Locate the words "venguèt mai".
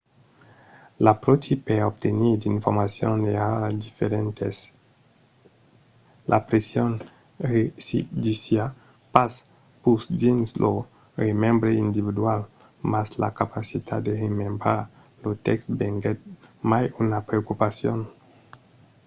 15.79-16.85